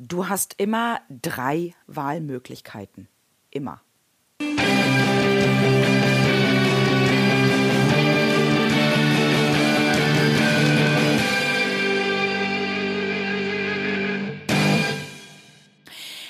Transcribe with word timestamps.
Du 0.00 0.28
hast 0.28 0.54
immer 0.58 1.00
drei 1.10 1.74
Wahlmöglichkeiten. 1.88 3.08
Immer. 3.50 3.80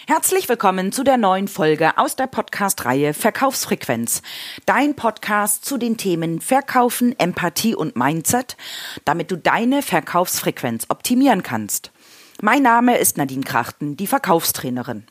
Herzlich 0.07 0.49
willkommen 0.49 0.91
zu 0.91 1.05
der 1.05 1.19
neuen 1.19 1.47
Folge 1.47 1.99
aus 1.99 2.17
der 2.17 2.27
Podcast-Reihe 2.27 3.13
Verkaufsfrequenz. 3.13 4.23
Dein 4.65 4.97
Podcast 4.97 5.67
zu 5.67 5.77
den 5.77 5.99
Themen 5.99 6.41
Verkaufen, 6.41 7.15
Empathie 7.19 7.75
und 7.75 7.97
Mindset, 7.97 8.57
damit 9.05 9.31
du 9.31 9.37
deine 9.37 9.83
Verkaufsfrequenz 9.83 10.87
optimieren 10.89 11.43
kannst. 11.43 11.93
Mein 12.41 12.63
Name 12.63 12.99
ist 12.99 13.17
Nadine 13.17 13.43
Krachten, 13.43 13.97
die 13.97 14.07
Verkaufstrainerin. 14.07 15.03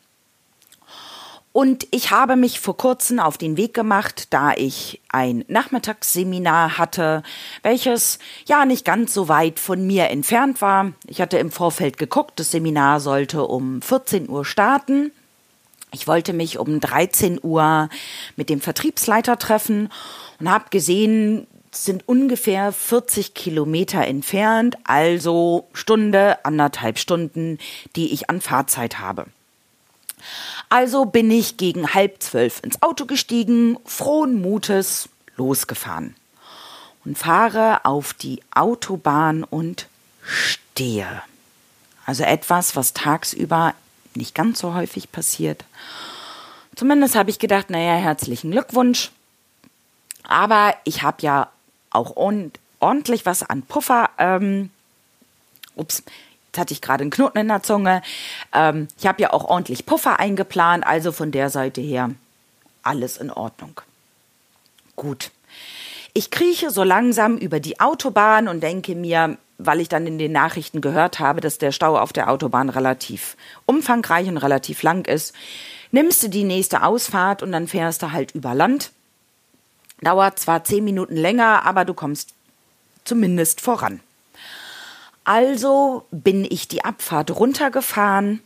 Und 1.52 1.86
ich 1.92 2.12
habe 2.12 2.38
mich 2.38 2.62
vor 2.62 2.78
kurzem 2.78 3.20
auf 3.20 3.38
den 3.38 3.58
Weg 3.58 3.74
gemacht, 3.74 4.28
da 4.30 4.54
ich 4.54 5.02
ein 5.10 5.44
Nachmittagsseminar 5.50 6.78
hatte, 6.78 7.24
welches 7.64 8.20
ja 8.46 8.64
nicht 8.64 8.86
ganz 8.86 9.14
so 9.14 9.28
weit 9.28 9.60
von 9.60 9.86
mir 9.86 10.10
entfernt 10.10 10.62
war. 10.62 10.94
Ich 11.06 11.20
hatte 11.20 11.38
im 11.38 11.52
Vorfeld 11.52 11.98
geguckt, 11.98 12.40
das 12.40 12.52
Seminar 12.52 13.02
sollte 13.02 13.44
um 13.44 13.82
14 13.82 14.30
Uhr 14.30 14.46
starten. 14.46 15.12
Ich 15.92 16.08
wollte 16.08 16.32
mich 16.32 16.60
um 16.60 16.80
13 16.80 17.42
Uhr 17.44 17.90
mit 18.38 18.50
dem 18.50 18.62
Vertriebsleiter 18.62 19.38
treffen 19.38 19.90
und 20.40 20.50
habe 20.50 20.70
gesehen, 20.70 21.46
sind 21.86 22.08
ungefähr 22.08 22.72
40 22.72 23.34
Kilometer 23.34 24.06
entfernt, 24.06 24.78
also 24.84 25.68
Stunde, 25.74 26.44
anderthalb 26.46 27.00
Stunden, 27.00 27.60
die 27.96 28.14
ich 28.14 28.30
an 28.30 28.42
Fahrzeit 28.42 29.00
habe. 29.00 29.26
Also 30.70 31.06
bin 31.06 31.32
ich 31.32 31.58
gegen 31.58 31.94
halb 31.94 32.22
zwölf 32.22 32.62
ins 32.64 32.82
Auto 32.82 33.06
gestiegen, 33.06 33.78
frohen 33.86 34.42
Mutes 34.42 35.10
losgefahren 35.36 36.16
und 37.06 37.18
fahre 37.18 37.86
auf 37.86 38.14
die 38.14 38.42
Autobahn 38.54 39.44
und 39.44 39.88
stehe. 40.22 41.22
Also 42.06 42.24
etwas, 42.24 42.76
was 42.76 42.94
tagsüber 42.94 43.74
nicht 44.16 44.36
ganz 44.36 44.60
so 44.60 44.74
häufig 44.74 45.12
passiert. 45.12 45.64
Zumindest 46.76 47.16
habe 47.16 47.30
ich 47.30 47.40
gedacht, 47.40 47.70
naja, 47.70 47.96
herzlichen 47.96 48.52
Glückwunsch. 48.52 49.12
Aber 50.24 50.76
ich 50.84 51.04
habe 51.04 51.18
ja 51.22 51.50
auch 51.90 52.16
ordentlich 52.16 53.26
was 53.26 53.44
an 53.44 53.64
Puffer. 53.64 54.10
Ähm, 54.18 54.70
ups, 55.76 56.04
jetzt 56.48 56.58
hatte 56.58 56.74
ich 56.74 56.82
gerade 56.82 57.02
einen 57.02 57.12
Knoten 57.12 57.38
in 57.38 57.48
der 57.48 57.64
Zunge. 57.64 58.02
Ähm, 58.54 58.88
ich 58.98 59.08
habe 59.08 59.22
ja 59.22 59.34
auch 59.34 59.46
ordentlich 59.46 59.86
Puffer 59.86 60.20
eingeplant, 60.20 60.86
also 60.86 61.12
von 61.12 61.32
der 61.32 61.50
Seite 61.50 61.82
her 61.82 62.12
alles 62.84 63.18
in 63.18 63.32
Ordnung. 63.32 63.82
Gut. 64.96 65.32
Ich 66.14 66.32
krieche 66.32 66.72
so 66.72 66.84
langsam 66.84 67.38
über 67.38 67.60
die 67.60 67.80
Autobahn 67.80 68.48
und 68.48 68.62
denke 68.62 68.96
mir, 68.96 69.38
weil 69.60 69.82
ich 69.82 69.90
dann 69.90 70.08
in 70.08 70.18
den 70.18 70.32
Nachrichten 70.32 70.82
gehört 70.82 71.20
habe, 71.20 71.42
dass 71.42 71.58
der 71.58 71.72
Stau 71.72 71.98
auf 71.98 72.14
der 72.14 72.32
Autobahn 72.32 72.70
relativ 72.70 73.38
umfangreich 73.66 74.28
und 74.28 74.38
relativ 74.38 74.82
lang 74.84 75.06
ist, 75.08 75.36
nimmst 75.92 76.24
du 76.24 76.30
die 76.30 76.44
nächste 76.44 76.84
Ausfahrt 76.84 77.44
und 77.44 77.52
dann 77.52 77.68
fährst 77.68 78.02
du 78.02 78.12
halt 78.12 78.34
über 78.34 78.56
Land. 78.56 78.92
Dauert 80.02 80.40
zwar 80.40 80.64
zehn 80.64 80.84
Minuten 80.84 81.16
länger, 81.16 81.66
aber 81.66 81.86
du 81.86 81.94
kommst 81.94 82.34
zumindest 83.04 83.62
voran. 83.62 84.00
Also 85.24 86.06
bin 86.12 86.46
ich 86.46 86.68
die 86.68 86.86
Abfahrt 86.86 87.32
runtergefahren, 87.32 88.42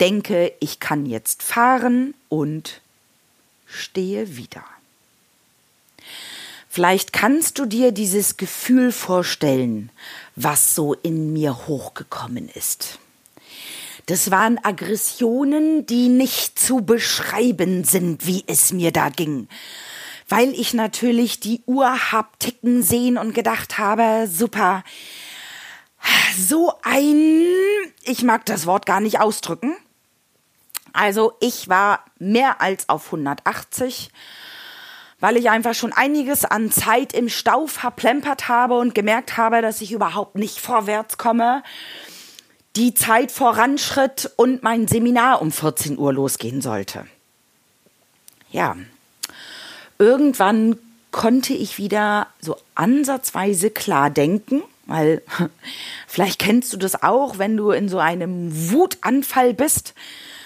denke, 0.00 0.52
ich 0.60 0.80
kann 0.80 1.06
jetzt 1.06 1.42
fahren 1.42 2.14
und 2.28 2.80
stehe 3.66 4.36
wieder. 4.36 4.64
Vielleicht 6.68 7.12
kannst 7.12 7.58
du 7.58 7.66
dir 7.66 7.92
dieses 7.92 8.36
Gefühl 8.36 8.92
vorstellen, 8.92 9.90
was 10.36 10.74
so 10.74 10.94
in 10.94 11.32
mir 11.32 11.66
hochgekommen 11.66 12.48
ist. 12.48 12.98
Das 14.06 14.30
waren 14.30 14.58
Aggressionen, 14.62 15.86
die 15.86 16.08
nicht 16.08 16.58
zu 16.58 16.80
beschreiben 16.80 17.84
sind, 17.84 18.26
wie 18.26 18.44
es 18.46 18.72
mir 18.72 18.90
da 18.90 19.10
ging 19.10 19.48
weil 20.28 20.50
ich 20.50 20.74
natürlich 20.74 21.40
die 21.40 21.62
Uhr 21.66 22.12
hab 22.12 22.38
ticken 22.38 22.82
sehen 22.82 23.18
und 23.18 23.34
gedacht 23.34 23.78
habe, 23.78 24.28
super, 24.30 24.82
so 26.36 26.72
ein, 26.82 27.44
ich 28.02 28.22
mag 28.22 28.44
das 28.46 28.66
Wort 28.66 28.86
gar 28.86 29.00
nicht 29.00 29.20
ausdrücken. 29.20 29.76
Also 30.92 31.34
ich 31.40 31.68
war 31.68 32.04
mehr 32.18 32.60
als 32.60 32.88
auf 32.88 33.06
180, 33.06 34.10
weil 35.20 35.36
ich 35.36 35.50
einfach 35.50 35.74
schon 35.74 35.92
einiges 35.92 36.44
an 36.44 36.70
Zeit 36.70 37.12
im 37.12 37.28
Stau 37.28 37.66
verplempert 37.66 38.48
habe 38.48 38.78
und 38.78 38.94
gemerkt 38.94 39.36
habe, 39.36 39.62
dass 39.62 39.80
ich 39.80 39.92
überhaupt 39.92 40.36
nicht 40.36 40.58
vorwärts 40.58 41.16
komme. 41.16 41.62
Die 42.76 42.94
Zeit 42.94 43.30
voranschritt 43.30 44.30
und 44.36 44.62
mein 44.62 44.88
Seminar 44.88 45.40
um 45.40 45.52
14 45.52 45.98
Uhr 45.98 46.12
losgehen 46.12 46.60
sollte. 46.60 47.06
Ja, 48.50 48.76
irgendwann 49.98 50.78
konnte 51.10 51.52
ich 51.52 51.78
wieder 51.78 52.26
so 52.40 52.56
ansatzweise 52.74 53.70
klar 53.70 54.10
denken, 54.10 54.62
weil 54.86 55.22
vielleicht 56.06 56.38
kennst 56.38 56.72
du 56.72 56.76
das 56.76 57.02
auch, 57.02 57.38
wenn 57.38 57.56
du 57.56 57.70
in 57.70 57.88
so 57.88 57.98
einem 57.98 58.70
Wutanfall 58.70 59.54
bist, 59.54 59.94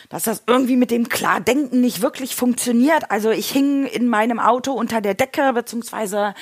dass 0.08 0.24
das 0.24 0.42
irgendwie 0.46 0.76
mit 0.76 0.90
dem 0.90 1.08
Klardenken 1.08 1.80
nicht 1.80 2.00
wirklich 2.00 2.36
funktioniert. 2.36 3.10
Also 3.10 3.30
ich 3.30 3.50
hing 3.50 3.86
in 3.86 4.08
meinem 4.08 4.38
Auto 4.38 4.72
unter 4.72 5.00
der 5.00 5.14
Decke, 5.14 5.52
beziehungsweise 5.52 6.34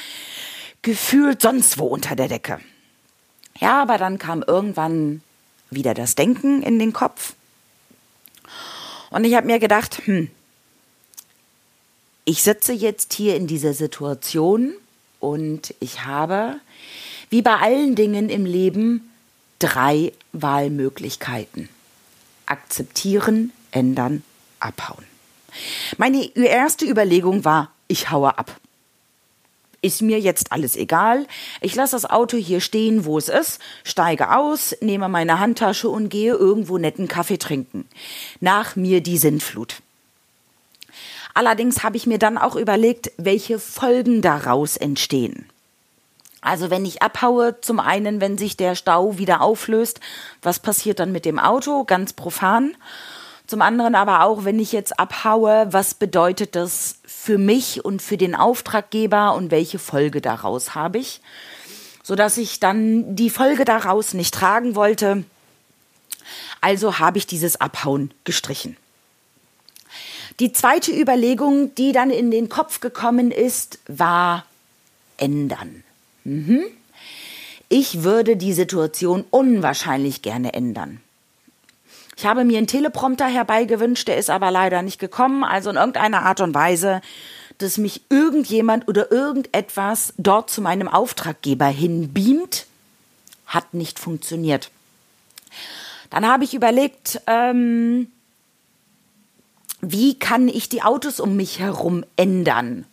gefühlt 0.82 1.40
sonst 1.40 1.78
wo 1.78 1.86
unter 1.86 2.14
der 2.14 2.28
Decke. 2.28 2.60
Ja, 3.58 3.80
aber 3.80 3.98
dann 3.98 4.18
kam 4.18 4.42
irgendwann 4.46 5.22
wieder 5.70 5.94
das 5.94 6.14
Denken 6.14 6.62
in 6.62 6.78
den 6.78 6.92
Kopf. 6.92 7.34
Und 9.10 9.24
ich 9.24 9.34
habe 9.34 9.46
mir 9.46 9.58
gedacht, 9.58 10.02
hm, 10.04 10.30
ich 12.24 12.42
sitze 12.42 12.72
jetzt 12.72 13.12
hier 13.12 13.36
in 13.36 13.46
dieser 13.46 13.74
Situation 13.74 14.74
und 15.20 15.74
ich 15.80 16.04
habe, 16.04 16.56
wie 17.30 17.42
bei 17.42 17.56
allen 17.56 17.94
Dingen 17.94 18.28
im 18.28 18.46
Leben, 18.46 19.10
drei 19.58 20.12
Wahlmöglichkeiten. 20.32 21.68
Akzeptieren, 22.46 23.52
ändern, 23.70 24.22
abhauen. 24.60 25.04
Meine 25.96 26.34
erste 26.36 26.84
Überlegung 26.84 27.44
war, 27.44 27.70
ich 27.88 28.10
haue 28.10 28.36
ab. 28.38 28.58
Ist 29.82 30.00
mir 30.00 30.18
jetzt 30.18 30.50
alles 30.50 30.76
egal. 30.76 31.26
Ich 31.60 31.74
lasse 31.74 31.94
das 31.94 32.06
Auto 32.06 32.38
hier 32.38 32.60
stehen, 32.60 33.04
wo 33.04 33.18
es 33.18 33.28
ist, 33.28 33.60
steige 33.84 34.34
aus, 34.34 34.74
nehme 34.80 35.10
meine 35.10 35.38
Handtasche 35.40 35.90
und 35.90 36.08
gehe 36.08 36.32
irgendwo 36.32 36.78
netten 36.78 37.06
Kaffee 37.06 37.36
trinken. 37.36 37.86
Nach 38.40 38.76
mir 38.76 39.02
die 39.02 39.18
Sintflut. 39.18 39.82
Allerdings 41.34 41.82
habe 41.82 41.96
ich 41.96 42.06
mir 42.06 42.18
dann 42.18 42.38
auch 42.38 42.54
überlegt, 42.54 43.10
welche 43.16 43.58
Folgen 43.58 44.22
daraus 44.22 44.76
entstehen. 44.76 45.46
Also 46.40 46.70
wenn 46.70 46.84
ich 46.84 47.02
abhaue, 47.02 47.60
zum 47.60 47.80
einen, 47.80 48.20
wenn 48.20 48.38
sich 48.38 48.56
der 48.56 48.74
Stau 48.74 49.18
wieder 49.18 49.40
auflöst, 49.40 50.00
was 50.42 50.60
passiert 50.60 51.00
dann 51.00 51.10
mit 51.10 51.24
dem 51.24 51.38
Auto? 51.38 51.84
Ganz 51.84 52.12
profan. 52.12 52.76
Zum 53.46 53.62
anderen 53.62 53.94
aber 53.94 54.24
auch, 54.24 54.44
wenn 54.44 54.58
ich 54.58 54.70
jetzt 54.70 54.98
abhaue, 54.98 55.66
was 55.70 55.94
bedeutet 55.94 56.54
das 56.54 56.98
für 57.04 57.38
mich 57.38 57.84
und 57.84 58.00
für 58.00 58.16
den 58.16 58.34
Auftraggeber 58.34 59.34
und 59.34 59.50
welche 59.50 59.78
Folge 59.78 60.20
daraus 60.20 60.74
habe 60.74 60.98
ich? 60.98 61.20
Sodass 62.02 62.36
ich 62.36 62.60
dann 62.60 63.16
die 63.16 63.30
Folge 63.30 63.64
daraus 63.64 64.14
nicht 64.14 64.34
tragen 64.34 64.76
wollte. 64.76 65.24
Also 66.60 66.98
habe 66.98 67.18
ich 67.18 67.26
dieses 67.26 67.60
Abhauen 67.60 68.12
gestrichen. 68.24 68.76
Die 70.40 70.52
zweite 70.52 70.92
Überlegung, 70.92 71.74
die 71.76 71.92
dann 71.92 72.10
in 72.10 72.30
den 72.30 72.48
Kopf 72.48 72.80
gekommen 72.80 73.30
ist, 73.30 73.78
war 73.86 74.44
ändern. 75.16 75.84
Mhm. 76.24 76.64
Ich 77.68 78.02
würde 78.02 78.36
die 78.36 78.52
Situation 78.52 79.24
unwahrscheinlich 79.30 80.22
gerne 80.22 80.54
ändern. 80.54 81.00
Ich 82.16 82.26
habe 82.26 82.44
mir 82.44 82.58
einen 82.58 82.66
Teleprompter 82.66 83.26
herbeigewünscht, 83.26 84.06
der 84.06 84.18
ist 84.18 84.30
aber 84.30 84.50
leider 84.50 84.82
nicht 84.82 85.00
gekommen, 85.00 85.42
also 85.44 85.70
in 85.70 85.76
irgendeiner 85.76 86.22
Art 86.22 86.40
und 86.40 86.54
Weise, 86.54 87.00
dass 87.58 87.78
mich 87.78 88.02
irgendjemand 88.08 88.88
oder 88.88 89.10
irgendetwas 89.10 90.14
dort 90.16 90.50
zu 90.50 90.60
meinem 90.60 90.88
Auftraggeber 90.88 91.66
hinbeamt, 91.66 92.66
hat 93.46 93.74
nicht 93.74 93.98
funktioniert. 93.98 94.70
Dann 96.10 96.26
habe 96.26 96.44
ich 96.44 96.54
überlegt, 96.54 97.20
ähm, 97.26 98.08
wie 99.92 100.18
kann 100.18 100.48
ich 100.48 100.68
die 100.68 100.82
Autos 100.82 101.20
um 101.20 101.36
mich 101.36 101.58
herum 101.58 102.04
ändern? 102.16 102.86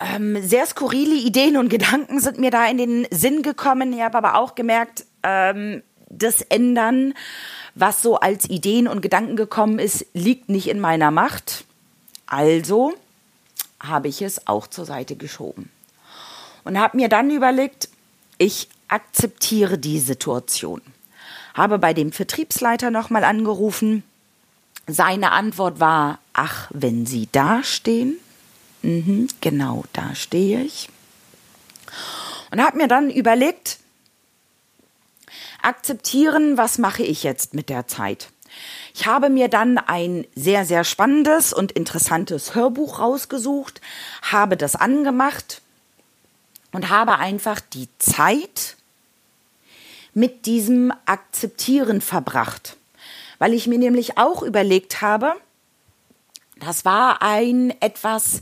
Ähm, 0.00 0.42
sehr 0.42 0.66
skurrile 0.66 1.14
Ideen 1.14 1.56
und 1.56 1.68
Gedanken 1.68 2.20
sind 2.20 2.38
mir 2.38 2.50
da 2.50 2.66
in 2.66 2.78
den 2.78 3.06
Sinn 3.10 3.42
gekommen. 3.42 3.92
Ich 3.92 4.00
habe 4.00 4.18
aber 4.18 4.36
auch 4.36 4.54
gemerkt, 4.54 5.04
ähm, 5.22 5.82
das 6.08 6.42
Ändern 6.42 7.14
was 7.74 8.02
so 8.02 8.16
als 8.16 8.48
Ideen 8.48 8.88
und 8.88 9.00
Gedanken 9.00 9.36
gekommen 9.36 9.78
ist, 9.78 10.06
liegt 10.12 10.48
nicht 10.48 10.68
in 10.68 10.80
meiner 10.80 11.10
Macht. 11.10 11.64
Also 12.26 12.92
habe 13.80 14.08
ich 14.08 14.22
es 14.22 14.46
auch 14.46 14.66
zur 14.66 14.84
Seite 14.84 15.16
geschoben. 15.16 15.70
Und 16.64 16.78
habe 16.78 16.96
mir 16.96 17.08
dann 17.08 17.30
überlegt, 17.30 17.88
ich 18.38 18.68
akzeptiere 18.88 19.78
die 19.78 19.98
Situation. 19.98 20.80
Habe 21.54 21.78
bei 21.78 21.92
dem 21.92 22.12
Vertriebsleiter 22.12 22.90
nochmal 22.90 23.24
angerufen. 23.24 24.04
Seine 24.86 25.32
Antwort 25.32 25.80
war, 25.80 26.18
ach, 26.32 26.68
wenn 26.72 27.06
Sie 27.06 27.28
da 27.30 27.62
stehen, 27.62 28.16
mhm, 28.82 29.28
genau 29.40 29.84
da 29.92 30.14
stehe 30.14 30.62
ich. 30.62 30.88
Und 32.50 32.62
habe 32.62 32.76
mir 32.76 32.88
dann 32.88 33.10
überlegt, 33.10 33.78
akzeptieren, 35.62 36.56
was 36.56 36.78
mache 36.78 37.02
ich 37.02 37.22
jetzt 37.22 37.54
mit 37.54 37.68
der 37.68 37.86
Zeit? 37.86 38.30
Ich 38.94 39.06
habe 39.06 39.30
mir 39.30 39.48
dann 39.48 39.78
ein 39.78 40.26
sehr, 40.34 40.66
sehr 40.66 40.84
spannendes 40.84 41.52
und 41.52 41.72
interessantes 41.72 42.54
Hörbuch 42.54 42.98
rausgesucht, 42.98 43.80
habe 44.22 44.56
das 44.56 44.76
angemacht 44.76 45.62
und 46.72 46.90
habe 46.90 47.18
einfach 47.18 47.60
die 47.60 47.88
Zeit 47.98 48.76
mit 50.12 50.44
diesem 50.44 50.92
Akzeptieren 51.06 52.00
verbracht. 52.00 52.76
Weil 53.42 53.54
ich 53.54 53.66
mir 53.66 53.78
nämlich 53.78 54.18
auch 54.18 54.44
überlegt 54.44 55.02
habe, 55.02 55.34
das 56.60 56.84
war 56.84 57.22
ein 57.22 57.74
etwas 57.80 58.40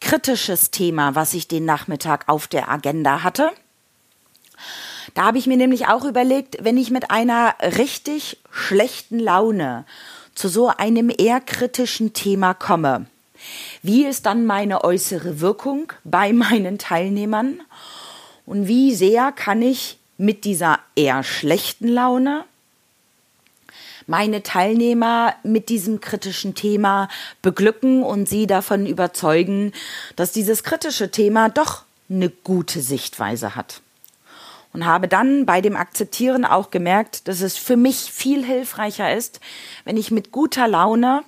kritisches 0.00 0.72
Thema, 0.72 1.14
was 1.14 1.34
ich 1.34 1.46
den 1.46 1.64
Nachmittag 1.64 2.28
auf 2.28 2.48
der 2.48 2.68
Agenda 2.68 3.22
hatte. 3.22 3.52
Da 5.14 5.26
habe 5.26 5.38
ich 5.38 5.46
mir 5.46 5.56
nämlich 5.56 5.86
auch 5.86 6.04
überlegt, 6.04 6.64
wenn 6.64 6.78
ich 6.78 6.90
mit 6.90 7.12
einer 7.12 7.54
richtig 7.62 8.38
schlechten 8.50 9.20
Laune 9.20 9.84
zu 10.34 10.48
so 10.48 10.66
einem 10.66 11.12
eher 11.16 11.40
kritischen 11.40 12.12
Thema 12.12 12.52
komme, 12.52 13.06
wie 13.84 14.04
ist 14.04 14.26
dann 14.26 14.46
meine 14.46 14.82
äußere 14.82 15.40
Wirkung 15.40 15.92
bei 16.02 16.32
meinen 16.32 16.76
Teilnehmern 16.76 17.60
und 18.46 18.66
wie 18.66 18.96
sehr 18.96 19.30
kann 19.30 19.62
ich 19.62 19.98
mit 20.18 20.44
dieser 20.44 20.80
eher 20.96 21.22
schlechten 21.22 21.86
Laune 21.86 22.44
meine 24.06 24.42
Teilnehmer 24.42 25.34
mit 25.42 25.68
diesem 25.68 26.00
kritischen 26.00 26.54
Thema 26.54 27.08
beglücken 27.42 28.02
und 28.02 28.28
sie 28.28 28.46
davon 28.46 28.86
überzeugen, 28.86 29.72
dass 30.16 30.32
dieses 30.32 30.62
kritische 30.62 31.10
Thema 31.10 31.48
doch 31.48 31.84
eine 32.08 32.30
gute 32.30 32.80
Sichtweise 32.80 33.54
hat. 33.56 33.80
Und 34.72 34.86
habe 34.86 35.08
dann 35.08 35.46
bei 35.46 35.60
dem 35.60 35.74
Akzeptieren 35.74 36.44
auch 36.44 36.70
gemerkt, 36.70 37.26
dass 37.26 37.40
es 37.40 37.56
für 37.56 37.76
mich 37.76 38.12
viel 38.12 38.44
hilfreicher 38.44 39.14
ist, 39.14 39.40
wenn 39.84 39.96
ich 39.96 40.10
mit 40.10 40.30
guter 40.30 40.68
Laune 40.68 41.22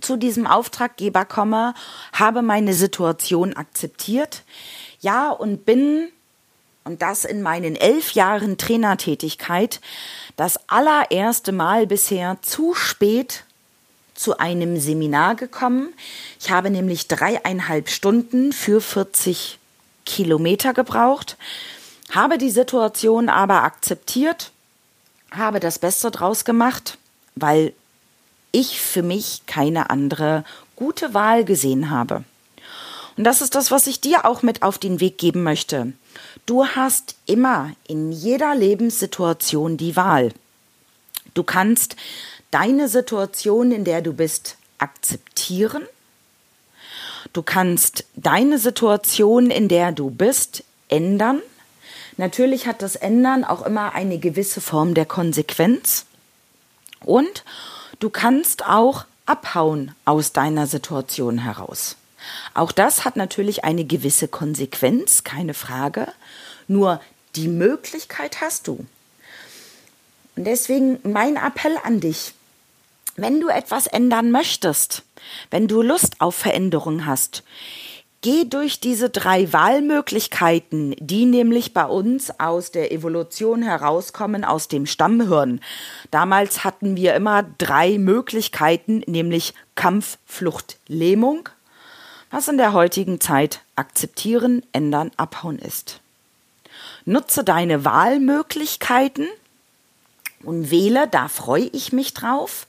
zu 0.00 0.16
diesem 0.16 0.46
Auftraggeber 0.46 1.24
komme, 1.24 1.74
habe 2.12 2.42
meine 2.42 2.74
Situation 2.74 3.54
akzeptiert, 3.54 4.42
ja, 5.00 5.30
und 5.30 5.64
bin, 5.64 6.08
und 6.84 7.02
das 7.02 7.24
in 7.24 7.42
meinen 7.42 7.76
elf 7.76 8.12
Jahren 8.12 8.58
Trainertätigkeit, 8.58 9.80
das 10.36 10.58
allererste 10.68 11.52
Mal 11.52 11.86
bisher 11.86 12.38
zu 12.42 12.74
spät 12.74 13.44
zu 14.14 14.38
einem 14.38 14.78
Seminar 14.78 15.34
gekommen. 15.34 15.94
Ich 16.38 16.50
habe 16.50 16.70
nämlich 16.70 17.08
dreieinhalb 17.08 17.88
Stunden 17.88 18.52
für 18.52 18.80
40 18.80 19.58
Kilometer 20.04 20.74
gebraucht 20.74 21.36
habe 22.10 22.38
die 22.38 22.50
Situation 22.50 23.28
aber 23.28 23.62
akzeptiert, 23.62 24.50
habe 25.30 25.60
das 25.60 25.78
Beste 25.78 26.10
draus 26.10 26.44
gemacht, 26.44 26.98
weil 27.36 27.72
ich 28.52 28.80
für 28.80 29.02
mich 29.02 29.42
keine 29.46 29.90
andere 29.90 30.44
gute 30.74 31.14
Wahl 31.14 31.44
gesehen 31.44 31.90
habe. 31.90 32.24
Und 33.16 33.24
das 33.24 33.42
ist 33.42 33.54
das, 33.54 33.70
was 33.70 33.86
ich 33.86 34.00
dir 34.00 34.24
auch 34.24 34.42
mit 34.42 34.62
auf 34.62 34.78
den 34.78 35.00
Weg 35.00 35.18
geben 35.18 35.42
möchte. 35.42 35.92
Du 36.46 36.66
hast 36.66 37.16
immer 37.26 37.72
in 37.86 38.12
jeder 38.12 38.54
Lebenssituation 38.54 39.76
die 39.76 39.96
Wahl. 39.96 40.32
Du 41.34 41.42
kannst 41.42 41.96
deine 42.50 42.88
Situation, 42.88 43.72
in 43.72 43.84
der 43.84 44.02
du 44.02 44.12
bist, 44.12 44.56
akzeptieren. 44.78 45.82
Du 47.32 47.42
kannst 47.42 48.04
deine 48.16 48.58
Situation, 48.58 49.50
in 49.50 49.68
der 49.68 49.92
du 49.92 50.10
bist, 50.10 50.64
ändern. 50.88 51.40
Natürlich 52.16 52.66
hat 52.66 52.82
das 52.82 52.96
Ändern 52.96 53.44
auch 53.44 53.64
immer 53.64 53.94
eine 53.94 54.18
gewisse 54.18 54.60
Form 54.60 54.94
der 54.94 55.06
Konsequenz. 55.06 56.06
Und 57.04 57.44
du 58.00 58.10
kannst 58.10 58.66
auch 58.66 59.04
abhauen 59.26 59.94
aus 60.04 60.32
deiner 60.32 60.66
Situation 60.66 61.38
heraus. 61.38 61.96
Auch 62.54 62.72
das 62.72 63.04
hat 63.04 63.16
natürlich 63.16 63.64
eine 63.64 63.84
gewisse 63.84 64.28
Konsequenz, 64.28 65.24
keine 65.24 65.54
Frage. 65.54 66.08
Nur 66.68 67.00
die 67.36 67.48
Möglichkeit 67.48 68.40
hast 68.40 68.66
du. 68.66 68.86
Und 70.36 70.44
deswegen 70.44 70.98
mein 71.02 71.36
Appell 71.36 71.76
an 71.84 72.00
dich. 72.00 72.34
Wenn 73.16 73.40
du 73.40 73.48
etwas 73.48 73.86
ändern 73.86 74.30
möchtest, 74.30 75.02
wenn 75.50 75.68
du 75.68 75.82
Lust 75.82 76.20
auf 76.20 76.34
Veränderung 76.34 77.06
hast, 77.06 77.42
Geh 78.22 78.44
durch 78.44 78.80
diese 78.80 79.08
drei 79.08 79.50
Wahlmöglichkeiten, 79.50 80.94
die 80.98 81.24
nämlich 81.24 81.72
bei 81.72 81.86
uns 81.86 82.38
aus 82.38 82.70
der 82.70 82.92
Evolution 82.92 83.62
herauskommen, 83.62 84.44
aus 84.44 84.68
dem 84.68 84.84
Stammhirn. 84.84 85.60
Damals 86.10 86.62
hatten 86.62 86.96
wir 86.96 87.14
immer 87.14 87.44
drei 87.56 87.96
Möglichkeiten, 87.96 89.02
nämlich 89.06 89.54
Kampf, 89.74 90.18
Flucht, 90.26 90.78
Lähmung, 90.86 91.48
was 92.30 92.48
in 92.48 92.58
der 92.58 92.72
heutigen 92.72 93.20
Zeit 93.20 93.60
akzeptieren, 93.76 94.62
ändern, 94.72 95.10
abhauen 95.16 95.58
ist. 95.58 96.00
Nutze 97.04 97.44
deine 97.44 97.84
Wahlmöglichkeiten 97.84 99.26
und 100.42 100.70
wähle, 100.70 101.06
da 101.06 101.28
freue 101.28 101.68
ich 101.72 101.92
mich 101.92 102.14
drauf, 102.14 102.66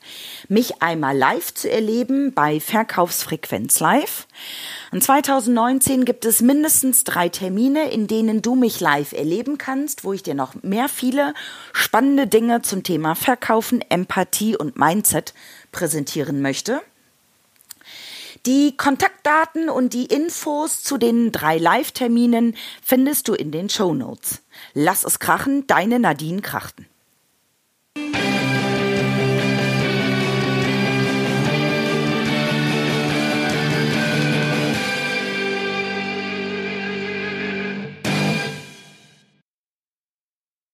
mich 0.49 0.81
einmal 0.81 1.17
live 1.17 1.53
zu 1.53 1.71
erleben 1.71 2.33
bei 2.33 2.59
Verkaufsfrequenz 2.59 3.79
Live. 3.79 4.27
Und 4.91 5.03
2019 5.03 6.03
gibt 6.03 6.25
es 6.25 6.41
mindestens 6.41 7.05
drei 7.05 7.29
Termine, 7.29 7.89
in 7.91 8.07
denen 8.07 8.41
du 8.41 8.55
mich 8.55 8.81
live 8.81 9.13
erleben 9.13 9.57
kannst, 9.57 10.03
wo 10.03 10.11
ich 10.11 10.23
dir 10.23 10.33
noch 10.33 10.55
mehr 10.63 10.89
viele 10.89 11.33
spannende 11.71 12.27
Dinge 12.27 12.61
zum 12.61 12.83
Thema 12.83 13.15
Verkaufen, 13.15 13.81
Empathie 13.87 14.57
und 14.57 14.77
Mindset 14.77 15.33
präsentieren 15.71 16.41
möchte. 16.41 16.81
Die 18.47 18.75
Kontaktdaten 18.75 19.69
und 19.69 19.93
die 19.93 20.05
Infos 20.05 20.81
zu 20.81 20.97
den 20.97 21.31
drei 21.31 21.59
Live-Terminen 21.59 22.55
findest 22.83 23.27
du 23.27 23.35
in 23.35 23.51
den 23.51 23.69
Show 23.69 23.93
Notes. 23.93 24.41
Lass 24.73 25.03
es 25.03 25.19
krachen, 25.19 25.67
deine 25.67 25.99
Nadine 25.99 26.41
Krachten. 26.41 26.87